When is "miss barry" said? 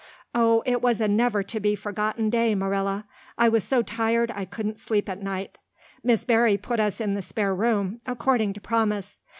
6.03-6.57